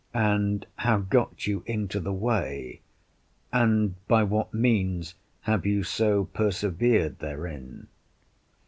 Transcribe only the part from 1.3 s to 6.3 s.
you into the way? and, By what means have you so